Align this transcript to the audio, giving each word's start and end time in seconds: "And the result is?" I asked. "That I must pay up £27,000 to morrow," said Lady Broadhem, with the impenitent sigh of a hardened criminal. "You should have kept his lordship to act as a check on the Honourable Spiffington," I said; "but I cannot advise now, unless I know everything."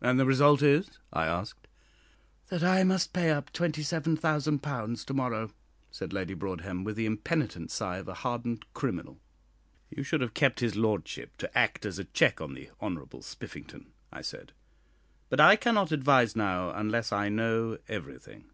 "And 0.00 0.18
the 0.18 0.26
result 0.26 0.62
is?" 0.62 0.98
I 1.12 1.26
asked. 1.26 1.68
"That 2.48 2.64
I 2.64 2.82
must 2.82 3.12
pay 3.12 3.30
up 3.30 3.52
£27,000 3.52 5.04
to 5.04 5.14
morrow," 5.14 5.52
said 5.92 6.12
Lady 6.12 6.34
Broadhem, 6.34 6.82
with 6.82 6.96
the 6.96 7.06
impenitent 7.06 7.70
sigh 7.70 7.98
of 7.98 8.08
a 8.08 8.14
hardened 8.14 8.64
criminal. 8.74 9.20
"You 9.90 10.02
should 10.02 10.22
have 10.22 10.34
kept 10.34 10.58
his 10.58 10.74
lordship 10.74 11.36
to 11.36 11.56
act 11.56 11.86
as 11.86 12.00
a 12.00 12.04
check 12.04 12.40
on 12.40 12.54
the 12.54 12.70
Honourable 12.82 13.22
Spiffington," 13.22 13.92
I 14.10 14.22
said; 14.22 14.50
"but 15.28 15.38
I 15.38 15.54
cannot 15.54 15.92
advise 15.92 16.34
now, 16.34 16.70
unless 16.70 17.12
I 17.12 17.28
know 17.28 17.78
everything." 17.86 18.50